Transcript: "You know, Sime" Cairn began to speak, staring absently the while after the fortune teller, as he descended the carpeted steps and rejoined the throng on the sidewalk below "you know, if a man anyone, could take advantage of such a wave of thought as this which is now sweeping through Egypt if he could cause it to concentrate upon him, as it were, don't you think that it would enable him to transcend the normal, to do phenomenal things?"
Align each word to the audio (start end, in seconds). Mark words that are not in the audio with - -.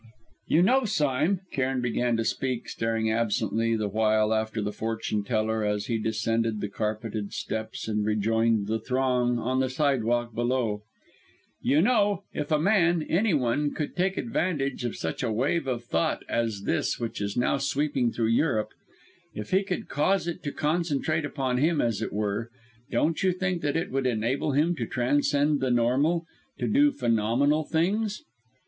"You 0.47 0.63
know, 0.63 0.85
Sime" 0.85 1.41
Cairn 1.53 1.79
began 1.79 2.17
to 2.17 2.25
speak, 2.25 2.67
staring 2.67 3.11
absently 3.11 3.75
the 3.75 3.87
while 3.87 4.33
after 4.33 4.59
the 4.59 4.71
fortune 4.73 5.23
teller, 5.23 5.63
as 5.63 5.85
he 5.85 5.99
descended 5.99 6.59
the 6.59 6.69
carpeted 6.69 7.33
steps 7.33 7.87
and 7.87 8.03
rejoined 8.03 8.65
the 8.65 8.79
throng 8.79 9.37
on 9.37 9.59
the 9.59 9.69
sidewalk 9.69 10.33
below 10.33 10.81
"you 11.61 11.83
know, 11.83 12.23
if 12.33 12.51
a 12.51 12.57
man 12.57 13.03
anyone, 13.03 13.75
could 13.75 13.95
take 13.95 14.17
advantage 14.17 14.83
of 14.85 14.95
such 14.95 15.21
a 15.21 15.31
wave 15.31 15.67
of 15.67 15.83
thought 15.83 16.23
as 16.27 16.63
this 16.63 16.99
which 16.99 17.21
is 17.21 17.37
now 17.37 17.57
sweeping 17.57 18.11
through 18.11 18.29
Egypt 18.29 18.73
if 19.35 19.51
he 19.51 19.61
could 19.61 19.87
cause 19.87 20.27
it 20.27 20.41
to 20.41 20.51
concentrate 20.51 21.25
upon 21.25 21.57
him, 21.59 21.79
as 21.79 22.01
it 22.01 22.11
were, 22.11 22.49
don't 22.89 23.21
you 23.21 23.31
think 23.31 23.61
that 23.61 23.77
it 23.77 23.91
would 23.91 24.07
enable 24.07 24.53
him 24.53 24.75
to 24.75 24.87
transcend 24.87 25.59
the 25.59 25.69
normal, 25.69 26.25
to 26.57 26.67
do 26.67 26.89
phenomenal 26.91 27.63
things?" 27.63 28.23